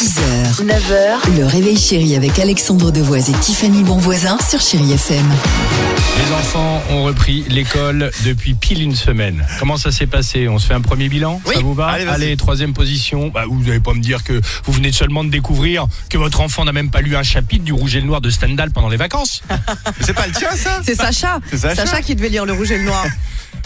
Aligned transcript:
6h, 0.00 0.64
9h, 0.64 1.36
le 1.36 1.44
réveil 1.44 1.76
chéri 1.76 2.16
avec 2.16 2.38
Alexandre 2.38 2.90
Devoise 2.90 3.28
et 3.28 3.34
Tiffany 3.34 3.82
Bonvoisin 3.84 4.38
sur 4.48 4.58
Chéri 4.58 4.94
FM. 4.94 5.26
Les 6.16 6.32
enfants 6.32 6.82
ont 6.88 7.04
repris 7.04 7.44
l'école 7.50 8.10
depuis 8.24 8.54
pile 8.54 8.80
une 8.82 8.94
semaine. 8.94 9.46
Comment 9.58 9.76
ça 9.76 9.92
s'est 9.92 10.06
passé? 10.06 10.48
On 10.48 10.58
se 10.58 10.68
fait 10.68 10.72
un 10.72 10.80
premier 10.80 11.10
bilan? 11.10 11.42
Ça 11.44 11.60
vous 11.60 11.74
va? 11.74 11.88
Allez, 11.88 12.34
troisième 12.38 12.72
position. 12.72 13.28
Bah, 13.28 13.44
vous 13.46 13.62
n'allez 13.62 13.80
pas 13.80 13.92
me 13.92 14.00
dire 14.00 14.24
que 14.24 14.40
vous 14.64 14.72
venez 14.72 14.90
seulement 14.90 15.22
de 15.22 15.28
découvrir 15.28 15.86
que 16.08 16.16
votre 16.16 16.40
enfant 16.40 16.64
n'a 16.64 16.72
même 16.72 16.90
pas 16.90 17.02
lu 17.02 17.14
un 17.14 17.22
chapitre 17.22 17.64
du 17.64 17.74
Rouge 17.74 17.94
et 17.94 18.00
le 18.00 18.06
Noir 18.06 18.22
de 18.22 18.30
Stendhal 18.30 18.70
pendant 18.70 18.88
les 18.88 18.96
vacances. 18.96 19.42
C'est 20.00 20.14
pas 20.14 20.26
le 20.26 20.32
tien 20.32 20.52
ça? 20.56 20.80
C'est 20.82 20.94
Sacha. 20.94 21.40
C'est 21.50 21.58
Sacha. 21.58 22.00
qui 22.00 22.14
devait 22.14 22.30
lire 22.30 22.46
le 22.46 22.54
rouge 22.54 22.70
et 22.70 22.78
le 22.78 22.84
noir. 22.84 23.04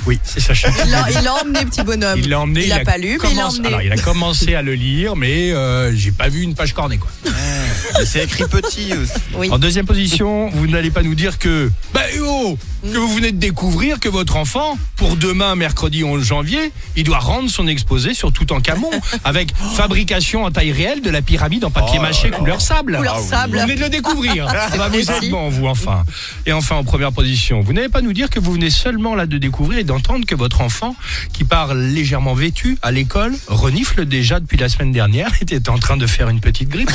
Oui, 0.07 0.19
c'est 0.23 0.41
Sacha. 0.41 0.69
Il 0.85 0.91
l'a 0.91 1.11
il 1.11 1.25
l'a 1.25 1.35
emmené, 1.35 1.65
petit 1.65 1.83
bonhomme. 1.83 2.19
Il 2.19 2.29
l'a 2.29 2.41
emmené. 2.41 2.65
Il 2.65 2.69
l'a 2.69 2.81
pas 2.81 2.99
lu, 2.99 3.19
mais 3.23 3.31
il 3.31 3.37
l'a 3.37 3.49
emmené. 3.49 3.69
Alors, 3.69 3.83
il 3.83 3.93
a 3.93 3.97
commencé 3.97 4.55
à 4.55 4.63
le 4.63 4.75
lire, 4.75 5.17
mais 5.17 5.53
euh, 5.53 5.95
j'ai 5.95 6.13
pas 6.13 6.29
vu 6.29 6.43
une 6.43 6.55
page 6.55 6.75
cornée, 6.75 6.99
quoi. 6.99 7.11
Mais 7.25 8.05
C'est 8.05 8.23
écrit 8.25 8.45
petit 8.45 8.93
aussi. 8.93 9.13
Oui. 9.35 9.49
En 9.51 9.59
deuxième 9.59 9.87
position, 9.87 10.51
vous 10.51 10.67
n'allez 10.67 10.91
pas 10.91 11.03
nous 11.03 11.15
dire 11.15 11.39
que, 11.39 11.71
bah, 11.93 12.03
oh, 12.21 12.59
que 12.93 12.98
vous 12.98 13.15
venez 13.15 13.33
de 13.33 13.38
découvrir 13.38 13.98
que 13.98 14.09
votre 14.09 14.37
enfant, 14.37 14.79
pour 14.97 15.16
demain, 15.16 15.55
mercredi 15.56 16.05
11 16.05 16.23
janvier, 16.23 16.70
il 16.97 17.05
doit 17.05 17.19
rendre 17.19 17.48
son 17.51 17.66
exposé 17.66 18.12
sur 18.15 18.33
tout 18.33 18.52
en 18.52 18.60
camon 18.60 18.91
avec 19.24 19.54
fabrication 19.74 20.45
en 20.45 20.51
taille 20.51 20.73
réelle 20.73 21.01
de 21.01 21.10
la 21.10 21.23
pyramide 21.23 21.65
en 21.65 21.71
papier 21.71 21.96
Oh 21.99 22.02
mâché 22.02 22.30
couleur 22.30 22.60
sable. 22.60 22.96
Couleur 22.96 23.18
Vous 23.21 23.30
sable. 23.30 23.59
venez 23.59 23.74
de 23.77 23.80
le 23.80 23.88
découvrir. 23.88 24.49
Ça 24.71 24.77
va 24.77 24.88
vous 24.88 24.95
précis. 24.95 25.10
être 25.10 25.30
bon, 25.30 25.49
vous, 25.49 25.66
enfin. 25.66 26.05
Et 26.46 26.52
enfin, 26.52 26.77
en 26.77 26.85
première 26.85 27.12
position, 27.12 27.60
vous 27.62 27.73
n'allez 27.73 27.88
pas 27.88 28.02
nous 28.02 28.12
dire 28.12 28.29
que 28.29 28.38
vous 28.38 28.52
venez 28.52 28.71
seulement 28.71 29.15
là 29.15 29.27
de 29.27 29.38
découvrir 29.38 29.79
et 29.79 29.85
d'entendre 29.85 30.27
que 30.27 30.35
votre 30.35 30.60
enfant, 30.60 30.95
qui 31.32 31.45
part 31.45 31.74
légèrement 31.74 32.35
vêtu 32.35 32.79
à 32.82 32.93
l'école, 32.93 33.35
renifle 33.49 34.05
déjà 34.05 34.40
depuis 34.40 34.59
la 34.59 34.68
semaine 34.68 34.93
dernière, 34.93 35.30
était 35.40 35.68
en 35.71 35.79
train 35.79 35.96
de 35.96 36.07
faire 36.07 36.29
une 36.29 36.40
petite 36.40 36.68
grippe. 36.68 36.90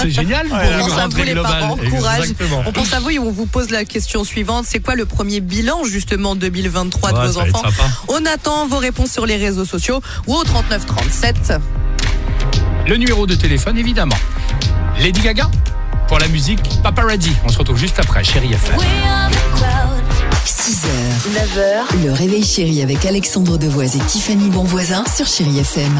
C'est 0.00 0.10
génial 0.10 0.48
pour 0.48 0.56
On 0.56 0.62
une 0.72 0.78
pense 0.80 0.92
à 0.92 0.94
vous 0.94 1.00
rentrée 1.02 1.24
les 1.24 1.32
globale. 1.32 1.60
parents, 1.60 1.76
courage. 1.76 2.20
Exactement. 2.20 2.62
On 2.66 2.72
pense 2.72 2.92
à 2.94 3.00
vous 3.00 3.10
et 3.10 3.18
on 3.18 3.30
vous 3.30 3.46
pose 3.46 3.70
la 3.70 3.84
question 3.84 4.24
suivante. 4.24 4.64
C'est 4.66 4.80
quoi 4.80 4.94
le 4.94 5.04
premier 5.10 5.40
bilan 5.40 5.84
justement 5.84 6.34
2023 6.36 7.12
de 7.12 7.16
Ouais, 7.18 7.26
vos 7.26 7.38
enfants. 7.38 7.62
On 8.08 8.24
attend 8.26 8.66
vos 8.66 8.78
réponses 8.78 9.10
sur 9.10 9.26
les 9.26 9.36
réseaux 9.36 9.64
sociaux 9.64 10.00
ou 10.26 10.34
au 10.34 10.44
39 10.44 10.86
37. 10.86 11.52
Le 12.86 12.96
numéro 12.96 13.26
de 13.26 13.34
téléphone, 13.34 13.76
évidemment. 13.78 14.16
Lady 14.98 15.20
Gaga 15.20 15.50
pour 16.08 16.18
la 16.18 16.28
musique 16.28 16.60
Paparazzi. 16.82 17.32
On 17.44 17.48
se 17.50 17.58
retrouve 17.58 17.78
juste 17.78 17.98
après, 17.98 18.24
chérie 18.24 18.52
FM. 18.52 18.76
6h, 20.44 20.86
9h, 21.34 22.04
le 22.04 22.12
réveil 22.12 22.44
chéri 22.44 22.82
avec 22.82 23.04
Alexandre 23.04 23.58
Devoise 23.58 23.96
et 23.96 24.00
Tiffany 24.00 24.48
Bonvoisin 24.50 25.04
sur 25.14 25.26
Chéri 25.26 25.58
FM. 25.58 25.92